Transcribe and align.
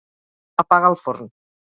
Apaga 0.63 0.89
el 0.93 0.97
forn. 1.03 1.29